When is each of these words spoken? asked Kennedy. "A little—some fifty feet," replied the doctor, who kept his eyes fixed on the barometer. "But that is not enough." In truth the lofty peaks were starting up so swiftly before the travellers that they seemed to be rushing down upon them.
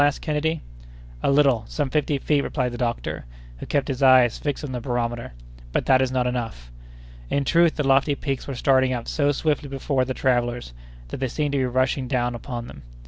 asked 0.01 0.23
Kennedy. 0.23 0.59
"A 1.21 1.29
little—some 1.29 1.91
fifty 1.91 2.17
feet," 2.17 2.41
replied 2.41 2.71
the 2.71 2.77
doctor, 2.79 3.25
who 3.59 3.67
kept 3.67 3.87
his 3.87 4.01
eyes 4.01 4.39
fixed 4.39 4.63
on 4.63 4.71
the 4.71 4.81
barometer. 4.81 5.33
"But 5.71 5.85
that 5.85 6.01
is 6.01 6.11
not 6.11 6.25
enough." 6.25 6.71
In 7.29 7.45
truth 7.45 7.75
the 7.75 7.87
lofty 7.87 8.15
peaks 8.15 8.47
were 8.47 8.55
starting 8.55 8.93
up 8.93 9.07
so 9.07 9.31
swiftly 9.31 9.69
before 9.69 10.03
the 10.05 10.15
travellers 10.15 10.73
that 11.09 11.17
they 11.17 11.27
seemed 11.27 11.51
to 11.51 11.59
be 11.59 11.65
rushing 11.65 12.07
down 12.07 12.33
upon 12.33 12.65
them. 12.65 12.81